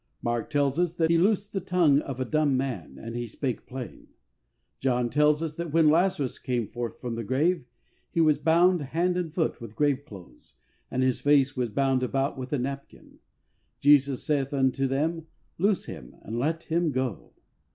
Mark 0.23 0.49
tells 0.49 0.79
us 0.79 0.95
that 0.95 1.11
He 1.11 1.19
loosed 1.19 1.53
the 1.53 1.59
tongue 1.61 1.99
of 2.01 2.19
a 2.19 2.25
dumb 2.25 2.57
man 2.57 2.97
and 2.99 3.15
he 3.15 3.27
spake 3.27 3.67
plain. 3.67 4.07
John 4.79 5.11
tells 5.11 5.43
us 5.43 5.53
that 5.57 5.71
when 5.71 5.89
Lazarus 5.91 6.39
came 6.39 6.65
forth 6.65 6.99
from 6.99 7.13
the 7.13 7.23
grave 7.23 7.65
he 8.09 8.19
was 8.19 8.39
"bound 8.39 8.81
hand 8.81 9.15
and 9.15 9.31
foot 9.31 9.61
with 9.61 9.75
grave 9.75 10.03
clothes, 10.03 10.55
and 10.89 11.03
his 11.03 11.19
face 11.21 11.55
was 11.55 11.69
bound 11.69 12.01
about 12.01 12.35
with 12.35 12.51
a 12.51 12.57
napkin. 12.57 13.19
Jesus 13.79 14.23
saith 14.23 14.55
unto 14.55 14.87
them, 14.87 15.27
loose 15.59 15.85
him 15.85 16.15
and 16.23 16.39
let 16.39 16.63
him 16.63 16.91
go." 16.91 17.33